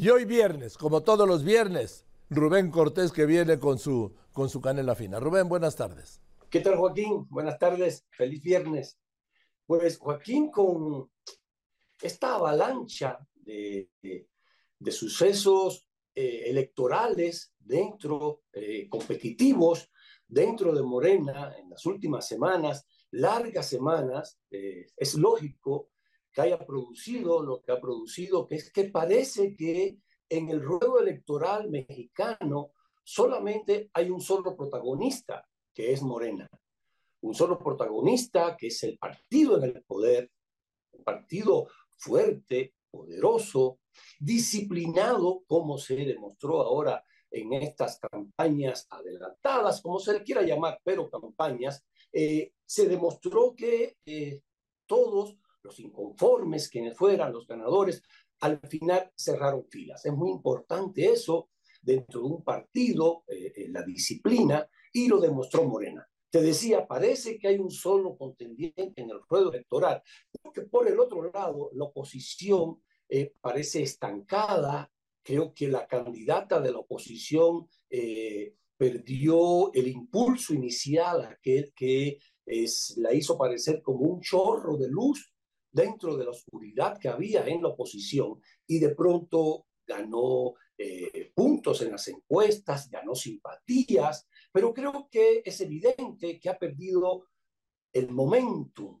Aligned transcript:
Y 0.00 0.08
hoy 0.08 0.24
viernes, 0.24 0.78
como 0.78 1.02
todos 1.02 1.28
los 1.28 1.44
viernes, 1.44 2.06
Rubén 2.30 2.70
Cortés 2.70 3.12
que 3.12 3.26
viene 3.26 3.58
con 3.58 3.78
su, 3.78 4.14
con 4.32 4.48
su 4.48 4.62
canela 4.62 4.94
fina. 4.94 5.20
Rubén, 5.20 5.46
buenas 5.46 5.76
tardes. 5.76 6.22
¿Qué 6.48 6.60
tal, 6.60 6.76
Joaquín? 6.76 7.26
Buenas 7.28 7.58
tardes, 7.58 8.06
feliz 8.08 8.42
viernes. 8.42 8.98
Pues, 9.66 9.98
Joaquín, 9.98 10.50
con 10.50 11.10
esta 12.00 12.36
avalancha 12.36 13.18
de, 13.34 13.90
de, 14.00 14.90
sucesos 14.90 15.86
eh, 16.14 16.44
electorales 16.46 17.52
dentro, 17.58 18.44
eh, 18.54 18.88
competitivos, 18.88 19.90
dentro 20.26 20.74
de 20.74 20.82
Morena 20.82 21.54
en 21.58 21.68
las 21.68 21.84
últimas 21.84 22.26
semanas, 22.26 22.86
largas 23.10 23.68
semanas, 23.68 24.38
eh, 24.50 24.86
es 24.96 25.14
lógico 25.16 25.90
que 26.32 26.40
haya 26.42 26.58
producido 26.58 27.42
lo 27.42 27.60
que 27.60 27.72
ha 27.72 27.80
producido, 27.80 28.46
que 28.46 28.56
es 28.56 28.72
que 28.72 28.84
parece 28.84 29.54
que 29.56 29.98
en 30.28 30.48
el 30.48 30.62
ruedo 30.62 31.00
electoral 31.00 31.70
mexicano 31.70 32.72
solamente 33.02 33.90
hay 33.94 34.10
un 34.10 34.20
solo 34.20 34.56
protagonista, 34.56 35.46
que 35.74 35.92
es 35.92 36.02
Morena. 36.02 36.48
Un 37.22 37.34
solo 37.34 37.58
protagonista, 37.58 38.56
que 38.56 38.68
es 38.68 38.82
el 38.84 38.96
partido 38.98 39.58
en 39.58 39.64
el 39.64 39.82
poder, 39.82 40.30
un 40.92 41.04
partido 41.04 41.66
fuerte, 41.96 42.74
poderoso, 42.90 43.80
disciplinado, 44.18 45.42
como 45.46 45.78
se 45.78 45.96
demostró 45.96 46.62
ahora 46.62 47.04
en 47.30 47.52
estas 47.52 47.98
campañas 47.98 48.86
adelantadas, 48.90 49.82
como 49.82 49.98
se 50.00 50.14
le 50.14 50.22
quiera 50.22 50.42
llamar, 50.42 50.80
pero 50.82 51.10
campañas, 51.10 51.84
eh, 52.12 52.52
se 52.64 52.88
demostró 52.88 53.54
que 53.54 53.96
eh, 54.04 54.42
todos 54.86 55.36
los 55.62 55.78
inconformes, 55.80 56.68
quienes 56.68 56.96
fueran 56.96 57.32
los 57.32 57.46
ganadores, 57.46 58.02
al 58.40 58.60
final 58.60 59.10
cerraron 59.14 59.66
filas. 59.68 60.04
Es 60.04 60.12
muy 60.12 60.30
importante 60.30 61.06
eso 61.06 61.50
dentro 61.82 62.20
de 62.20 62.26
un 62.26 62.44
partido, 62.44 63.24
eh, 63.28 63.52
eh, 63.56 63.68
la 63.68 63.82
disciplina, 63.82 64.66
y 64.92 65.08
lo 65.08 65.20
demostró 65.20 65.64
Morena. 65.64 66.06
Te 66.30 66.40
decía, 66.40 66.86
parece 66.86 67.38
que 67.38 67.48
hay 67.48 67.58
un 67.58 67.70
solo 67.70 68.16
contendiente 68.16 68.92
en 68.96 69.10
el 69.10 69.20
ruedo 69.28 69.52
electoral, 69.52 70.02
porque 70.42 70.62
por 70.62 70.86
el 70.88 70.98
otro 71.00 71.30
lado, 71.30 71.70
la 71.74 71.84
oposición 71.84 72.82
eh, 73.08 73.32
parece 73.40 73.82
estancada. 73.82 74.90
Creo 75.22 75.52
que 75.52 75.68
la 75.68 75.86
candidata 75.86 76.60
de 76.60 76.72
la 76.72 76.78
oposición 76.78 77.68
perdió 78.76 79.70
el 79.74 79.88
impulso 79.88 80.54
inicial, 80.54 81.22
aquel 81.22 81.72
que 81.74 82.18
es, 82.46 82.94
la 82.96 83.12
hizo 83.12 83.36
parecer 83.36 83.82
como 83.82 84.00
un 84.06 84.20
chorro 84.22 84.78
de 84.78 84.88
luz 84.88 85.30
dentro 85.72 86.16
de 86.16 86.24
la 86.24 86.30
oscuridad 86.30 86.98
que 86.98 87.08
había 87.08 87.46
en 87.46 87.62
la 87.62 87.68
oposición 87.68 88.40
y 88.66 88.78
de 88.78 88.94
pronto 88.94 89.66
ganó 89.86 90.54
eh, 90.78 91.32
puntos 91.34 91.82
en 91.82 91.92
las 91.92 92.08
encuestas, 92.08 92.90
ganó 92.90 93.14
simpatías, 93.14 94.28
pero 94.52 94.72
creo 94.72 95.08
que 95.10 95.42
es 95.44 95.60
evidente 95.60 96.38
que 96.40 96.48
ha 96.48 96.58
perdido 96.58 97.26
el 97.92 98.10
momentum. 98.10 99.00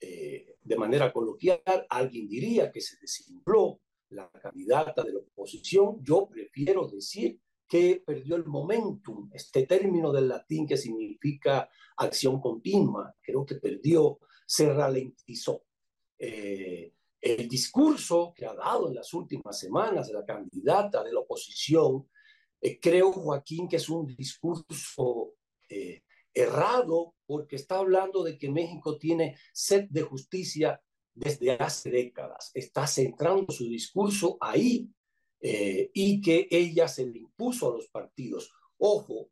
Eh, 0.00 0.56
de 0.60 0.76
manera 0.76 1.12
coloquial, 1.12 1.62
alguien 1.88 2.28
diría 2.28 2.70
que 2.72 2.80
se 2.80 2.96
desinfló 3.00 3.80
la 4.10 4.30
candidata 4.30 5.02
de 5.02 5.12
la 5.12 5.20
oposición. 5.20 6.02
Yo 6.02 6.28
prefiero 6.28 6.88
decir 6.88 7.40
que 7.68 8.02
perdió 8.04 8.36
el 8.36 8.44
momentum, 8.44 9.30
este 9.32 9.66
término 9.66 10.12
del 10.12 10.28
latín 10.28 10.66
que 10.66 10.76
significa 10.76 11.68
acción 11.96 12.40
continua, 12.40 13.14
creo 13.22 13.46
que 13.46 13.54
perdió, 13.56 14.18
se 14.46 14.72
ralentizó. 14.72 15.62
Eh, 16.24 16.92
el 17.20 17.48
discurso 17.48 18.32
que 18.32 18.46
ha 18.46 18.54
dado 18.54 18.88
en 18.88 18.94
las 18.94 19.12
últimas 19.12 19.58
semanas 19.58 20.08
la 20.12 20.24
candidata 20.24 21.02
de 21.02 21.12
la 21.12 21.18
oposición, 21.18 22.08
eh, 22.60 22.78
creo, 22.78 23.10
Joaquín, 23.10 23.66
que 23.66 23.76
es 23.76 23.88
un 23.88 24.06
discurso 24.06 25.34
eh, 25.68 26.04
errado 26.32 27.16
porque 27.26 27.56
está 27.56 27.78
hablando 27.78 28.22
de 28.22 28.38
que 28.38 28.48
México 28.48 28.98
tiene 28.98 29.36
sed 29.52 29.88
de 29.90 30.02
justicia 30.02 30.80
desde 31.12 31.50
hace 31.54 31.90
décadas. 31.90 32.52
Está 32.54 32.86
centrando 32.86 33.52
su 33.52 33.68
discurso 33.68 34.38
ahí 34.40 34.88
y 35.44 36.20
que 36.20 36.46
ella 36.48 36.86
se 36.86 37.04
le 37.04 37.18
impuso 37.18 37.68
a 37.68 37.76
los 37.76 37.88
partidos. 37.88 38.52
Ojo, 38.78 39.28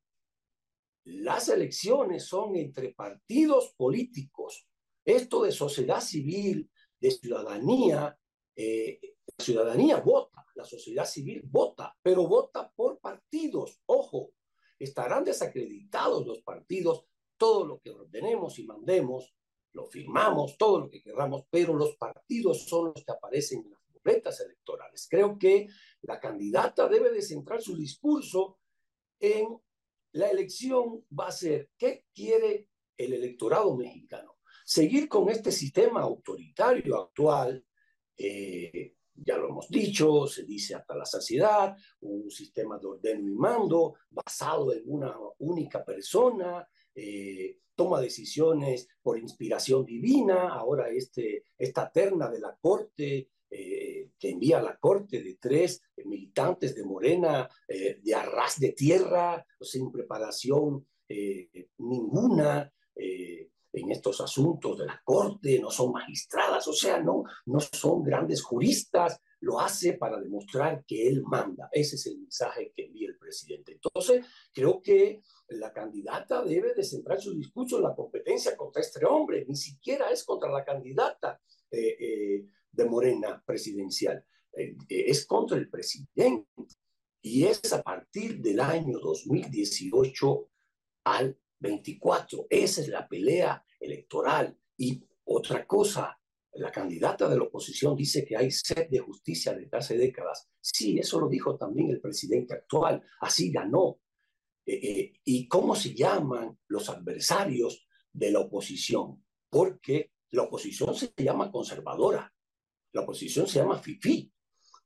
las 1.04 1.48
elecciones 1.48 2.24
son 2.24 2.56
entre 2.56 2.92
partidos 2.94 3.74
políticos. 3.76 4.66
Esto 5.04 5.44
de 5.44 5.52
sociedad 5.52 6.00
civil, 6.00 6.68
de 7.00 7.10
ciudadanía, 7.10 8.18
eh, 8.54 9.00
la 9.38 9.44
ciudadanía 9.44 9.96
vota, 10.00 10.46
la 10.54 10.64
sociedad 10.64 11.06
civil 11.06 11.42
vota, 11.44 11.96
pero 12.02 12.26
vota 12.26 12.70
por 12.70 13.00
partidos. 13.00 13.80
Ojo, 13.86 14.32
estarán 14.78 15.24
desacreditados 15.24 16.26
los 16.26 16.42
partidos, 16.42 17.06
todo 17.36 17.66
lo 17.66 17.80
que 17.80 17.90
ordenemos 17.90 18.58
y 18.58 18.64
mandemos, 18.64 19.34
lo 19.72 19.86
firmamos, 19.86 20.58
todo 20.58 20.80
lo 20.80 20.90
que 20.90 21.02
queramos, 21.02 21.44
pero 21.50 21.74
los 21.74 21.96
partidos 21.96 22.68
son 22.68 22.92
los 22.94 23.04
que 23.04 23.12
aparecen 23.12 23.60
en 23.64 23.70
las 23.70 23.80
boletas 23.92 24.40
electorales. 24.40 25.06
Creo 25.08 25.38
que 25.38 25.68
la 26.02 26.20
candidata 26.20 26.88
debe 26.88 27.10
de 27.10 27.22
centrar 27.22 27.62
su 27.62 27.76
discurso 27.76 28.58
en 29.18 29.58
la 30.12 30.28
elección 30.28 31.06
va 31.16 31.28
a 31.28 31.32
ser 31.32 31.70
qué 31.78 32.06
quiere 32.12 32.68
el 32.96 33.12
electorado 33.14 33.76
mexicano 33.76 34.39
seguir 34.70 35.08
con 35.08 35.28
este 35.28 35.50
sistema 35.50 36.00
autoritario 36.02 36.96
actual, 36.96 37.66
eh, 38.16 38.94
ya 39.16 39.36
lo 39.36 39.48
hemos 39.48 39.68
dicho, 39.68 40.28
se 40.28 40.44
dice 40.44 40.76
hasta 40.76 40.94
la 40.94 41.04
saciedad, 41.04 41.76
un 42.02 42.30
sistema 42.30 42.78
de 42.78 42.86
ordeno 42.86 43.28
y 43.28 43.34
mando 43.34 43.94
basado 44.08 44.72
en 44.72 44.84
una 44.86 45.16
única 45.38 45.84
persona, 45.84 46.64
eh, 46.94 47.58
toma 47.74 48.00
decisiones 48.00 48.86
por 49.02 49.18
inspiración 49.18 49.84
divina, 49.84 50.50
ahora 50.50 50.88
este, 50.88 51.46
esta 51.58 51.90
terna 51.90 52.30
de 52.30 52.38
la 52.38 52.56
corte 52.60 53.28
eh, 53.50 54.10
que 54.16 54.30
envía 54.30 54.60
a 54.60 54.62
la 54.62 54.76
corte 54.76 55.20
de 55.20 55.34
tres 55.40 55.82
militantes 56.04 56.76
de 56.76 56.84
Morena 56.84 57.48
de 57.66 58.14
arras 58.14 58.60
de 58.60 58.70
tierra, 58.70 59.44
sin 59.60 59.90
preparación 59.90 60.86
ninguna, 61.78 62.72
estos 63.90 64.20
asuntos 64.20 64.78
de 64.78 64.86
la 64.86 65.00
corte, 65.04 65.58
no 65.60 65.70
son 65.70 65.92
magistradas, 65.92 66.66
o 66.68 66.72
sea, 66.72 67.00
no, 67.00 67.24
no 67.46 67.60
son 67.60 68.02
grandes 68.02 68.42
juristas, 68.42 69.20
lo 69.40 69.58
hace 69.58 69.94
para 69.94 70.20
demostrar 70.20 70.84
que 70.86 71.08
él 71.08 71.22
manda. 71.22 71.68
Ese 71.72 71.96
es 71.96 72.06
el 72.06 72.18
mensaje 72.18 72.72
que 72.74 72.86
envía 72.86 73.08
el 73.08 73.18
presidente. 73.18 73.72
Entonces, 73.72 74.24
creo 74.52 74.82
que 74.82 75.22
la 75.48 75.72
candidata 75.72 76.44
debe 76.44 76.74
de 76.74 76.84
centrar 76.84 77.20
su 77.20 77.34
discurso 77.34 77.78
en 77.78 77.84
la 77.84 77.94
competencia 77.94 78.56
contra 78.56 78.82
este 78.82 79.04
hombre, 79.04 79.44
ni 79.48 79.56
siquiera 79.56 80.10
es 80.10 80.24
contra 80.24 80.50
la 80.50 80.64
candidata 80.64 81.40
eh, 81.70 81.96
eh, 81.98 82.46
de 82.70 82.84
Morena 82.84 83.42
presidencial, 83.44 84.24
eh, 84.52 84.76
es 84.88 85.26
contra 85.26 85.56
el 85.56 85.68
presidente. 85.68 86.48
Y 87.22 87.44
es 87.44 87.72
a 87.72 87.82
partir 87.82 88.40
del 88.40 88.60
año 88.60 88.98
2018 88.98 90.50
al 91.04 91.38
24. 91.58 92.46
Esa 92.48 92.80
es 92.80 92.88
la 92.88 93.06
pelea 93.06 93.62
electoral. 93.80 94.56
Y 94.76 95.02
otra 95.24 95.66
cosa, 95.66 96.20
la 96.52 96.70
candidata 96.70 97.28
de 97.28 97.36
la 97.36 97.44
oposición 97.44 97.96
dice 97.96 98.24
que 98.24 98.36
hay 98.36 98.50
sed 98.50 98.88
de 98.88 98.98
justicia 98.98 99.54
desde 99.54 99.76
hace 99.76 99.96
décadas. 99.96 100.48
Sí, 100.60 100.98
eso 100.98 101.20
lo 101.20 101.28
dijo 101.28 101.56
también 101.56 101.90
el 101.90 102.00
presidente 102.00 102.54
actual. 102.54 103.02
Así 103.20 103.50
ganó. 103.50 104.00
Eh, 104.66 104.74
eh, 104.74 105.12
¿Y 105.24 105.48
cómo 105.48 105.74
se 105.74 105.94
llaman 105.94 106.58
los 106.68 106.88
adversarios 106.88 107.86
de 108.12 108.30
la 108.30 108.40
oposición? 108.40 109.24
Porque 109.48 110.12
la 110.30 110.42
oposición 110.42 110.94
se 110.94 111.12
llama 111.16 111.50
conservadora. 111.50 112.32
La 112.92 113.02
oposición 113.02 113.46
se 113.46 113.58
llama 113.58 113.78
FIFI. 113.78 114.32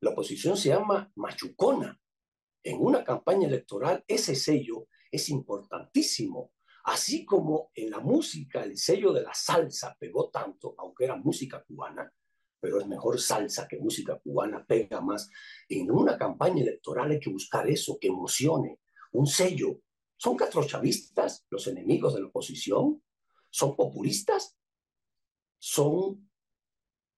La 0.01 0.11
oposición 0.11 0.57
se 0.57 0.71
llama 0.71 1.11
machucona. 1.17 2.01
En 2.63 2.79
una 2.81 3.05
campaña 3.05 3.47
electoral 3.47 4.05
ese 4.09 4.35
sello 4.35 4.89
es 5.11 5.29
importantísimo 5.29 6.54
Así 6.85 7.25
como 7.25 7.71
en 7.75 7.91
la 7.91 8.01
música 8.01 8.63
el 8.63 8.77
sello 8.77 9.13
de 9.13 9.23
la 9.23 9.33
salsa 9.33 9.97
pegó 9.99 10.29
tanto, 10.29 10.75
aunque 10.77 11.05
era 11.05 11.17
música 11.17 11.65
cubana, 11.65 12.13
pero 12.61 12.79
es 12.79 12.87
mejor 12.87 13.19
salsa 13.19 13.67
que 13.67 13.79
música 13.79 14.19
cubana, 14.19 14.65
pega 14.67 15.01
más. 15.01 15.31
En 15.69 15.91
una 15.91 16.19
campaña 16.19 16.63
electoral 16.63 17.11
hay 17.11 17.21
que 17.21 17.31
buscar 17.31 17.69
eso, 17.69 17.99
que 17.99 18.09
emocione, 18.09 18.81
un 19.13 19.27
sello. 19.27 19.81
¿Son 20.17 20.37
catrochavistas 20.37 21.47
los 21.49 21.67
enemigos 21.67 22.15
de 22.15 22.21
la 22.21 22.27
oposición? 22.27 23.03
¿Son 23.49 23.77
populistas? 23.77 24.57
¿Son 25.59 26.31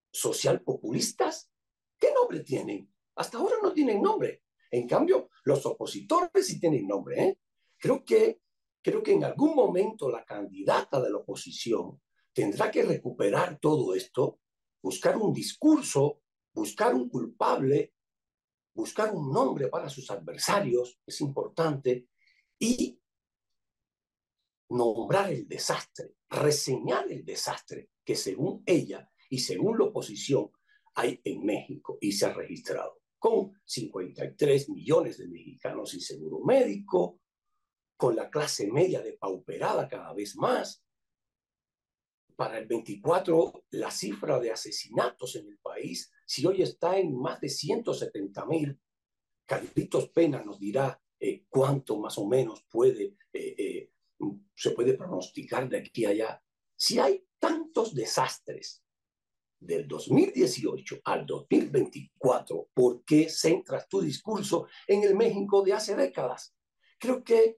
social 0.09 0.61
populistas? 0.61 1.51
¿Qué 1.99 2.13
nombre 2.13 2.39
tienen? 2.39 2.89
Hasta 3.15 3.37
ahora 3.37 3.55
no 3.61 3.73
tienen 3.73 4.01
nombre. 4.01 4.43
En 4.71 4.87
cambio, 4.87 5.29
los 5.43 5.65
opositores 5.65 6.47
sí 6.47 6.59
tienen 6.59 6.87
nombre. 6.87 7.21
¿eh? 7.21 7.39
Creo 7.77 8.05
que 8.05 8.39
creo 8.87 9.03
que 9.03 9.11
en 9.11 9.25
algún 9.25 9.53
momento 9.53 10.09
la 10.09 10.23
candidata 10.23 11.01
de 11.01 11.09
la 11.09 11.17
oposición 11.17 12.01
tendrá 12.31 12.71
que 12.71 12.83
recuperar 12.83 13.59
todo 13.59 13.93
esto, 13.93 14.39
buscar 14.81 15.17
un 15.17 15.33
discurso, 15.33 16.21
buscar 16.53 16.95
un 16.95 17.09
culpable, 17.09 17.95
buscar 18.73 19.13
un 19.13 19.29
nombre 19.29 19.67
para 19.67 19.89
sus 19.89 20.09
adversarios, 20.09 21.01
es 21.05 21.19
importante, 21.19 22.07
y 22.57 22.97
nombrar 24.69 25.33
el 25.33 25.45
desastre, 25.49 26.13
reseñar 26.29 27.11
el 27.11 27.25
desastre 27.25 27.89
que 28.05 28.15
según 28.15 28.63
ella 28.65 29.11
y 29.29 29.39
según 29.39 29.79
la 29.79 29.83
oposición 29.83 30.49
hay 30.95 31.19
en 31.25 31.43
México 31.43 31.97
y 31.99 32.13
se 32.13 32.25
ha 32.25 32.31
registrado, 32.31 33.01
con 33.19 33.51
53 33.65 34.69
millones 34.69 35.17
de 35.17 35.27
mexicanos 35.27 35.89
sin 35.89 35.99
seguro 35.99 36.39
médico, 36.39 37.19
con 37.97 38.15
la 38.15 38.29
clase 38.29 38.71
media 38.71 39.01
depauperada 39.01 39.89
cada 39.89 40.13
vez 40.13 40.35
más. 40.37 40.83
Para 42.35 42.59
el 42.59 42.67
24, 42.67 43.65
la 43.71 43.89
cifra 43.89 44.39
de 44.39 44.51
asesinatos 44.51 45.35
en 45.35 45.47
el 45.47 45.57
país, 45.57 46.11
si 46.25 46.45
hoy 46.45 46.61
está 46.61 46.99
en 46.99 47.19
más 47.19 47.41
de 47.41 47.49
170 47.49 48.45
mil, 48.45 48.79
Carlitos 49.45 50.09
Pena 50.09 50.43
nos 50.43 50.59
dirá 50.59 51.01
eh, 51.19 51.45
cuánto 51.49 51.97
más 51.97 52.17
o 52.19 52.27
menos 52.27 52.63
puede, 52.69 53.15
eh, 53.33 53.55
eh, 53.57 53.91
se 54.53 54.71
puede 54.71 54.93
pronosticar 54.93 55.67
de 55.67 55.79
aquí 55.79 56.05
a 56.05 56.09
allá. 56.09 56.43
Si 56.75 56.99
hay 56.99 57.25
tantos 57.39 57.95
desastres 57.95 58.83
del 59.59 59.87
2018 59.87 61.01
al 61.05 61.25
2024, 61.25 62.69
¿por 62.73 63.03
qué 63.03 63.29
centras 63.29 63.87
tu 63.87 64.01
discurso 64.01 64.67
en 64.85 65.03
el 65.03 65.15
México 65.15 65.63
de 65.63 65.73
hace 65.73 65.95
décadas? 65.95 66.53
Creo 66.99 67.23
que 67.23 67.57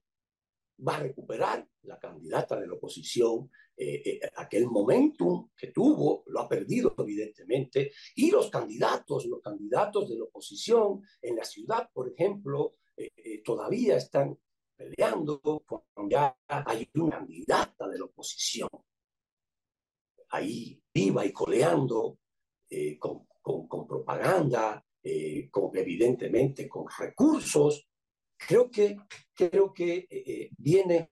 va 0.88 0.96
a 0.96 1.00
recuperar 1.00 1.68
la 1.84 2.00
candidata 2.00 2.60
de 2.60 2.68
la 2.68 2.74
oposición 2.74 3.50
eh, 3.82 4.02
eh, 4.04 4.20
aquel 4.36 4.68
momentum 4.68 5.52
que 5.56 5.68
tuvo, 5.68 6.26
lo 6.28 6.42
ha 6.42 6.50
perdido 6.50 6.94
evidentemente, 6.98 7.94
y 8.14 8.30
los 8.30 8.50
candidatos, 8.50 9.26
los 9.26 9.42
candidatos 9.42 10.10
de 10.10 10.18
la 10.18 10.26
oposición 10.26 11.02
en 11.22 11.38
la 11.38 11.46
ciudad, 11.46 11.90
por 11.94 12.12
ejemplo, 12.12 12.74
eh, 12.98 13.42
todavía 13.42 13.96
están 13.96 14.38
peleando, 14.76 15.42
ya 16.10 16.38
hay 16.48 16.90
una 16.96 17.20
candidata 17.20 17.88
de 17.88 18.00
la 18.00 18.04
oposición. 18.04 18.68
Ahí 20.32 20.84
viva 20.94 21.26
y 21.26 21.32
coleando 21.32 22.20
con, 23.00 23.28
con, 23.42 23.88
propaganda, 23.88 24.86
con, 25.50 25.72
evidentemente 25.78 26.68
con 26.68 26.86
recursos, 26.98 27.88
creo 28.36 28.70
que, 28.70 28.98
creo 29.48 29.74
que 29.74 30.08
eh, 30.10 30.50
viene 30.58 31.12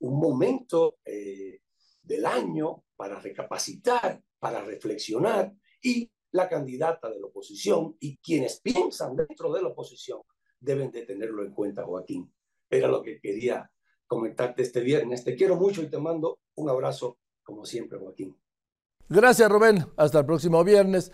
un 0.00 0.18
momento 0.18 0.98
eh, 1.04 1.60
del 2.02 2.24
año 2.24 2.84
para 2.96 3.20
recapacitar, 3.20 4.22
para 4.38 4.62
reflexionar 4.62 5.52
y 5.82 6.10
la 6.32 6.48
candidata 6.48 7.10
de 7.10 7.20
la 7.20 7.26
oposición 7.26 7.96
y 8.00 8.16
quienes 8.18 8.60
piensan 8.60 9.14
dentro 9.14 9.52
de 9.52 9.62
la 9.62 9.68
oposición 9.68 10.22
deben 10.58 10.90
de 10.90 11.04
tenerlo 11.04 11.44
en 11.44 11.52
cuenta, 11.52 11.84
Joaquín. 11.84 12.32
Era 12.70 12.88
lo 12.88 13.02
que 13.02 13.20
quería 13.20 13.70
comentarte 14.06 14.62
este 14.62 14.80
viernes. 14.80 15.24
Te 15.24 15.36
quiero 15.36 15.56
mucho 15.56 15.82
y 15.82 15.90
te 15.90 15.98
mando 15.98 16.40
un 16.54 16.70
abrazo, 16.70 17.18
como 17.42 17.64
siempre, 17.64 17.98
Joaquín. 17.98 18.36
Gracias, 19.08 19.50
Rubén. 19.50 19.86
Hasta 19.96 20.20
el 20.20 20.26
próximo 20.26 20.64
viernes. 20.64 21.12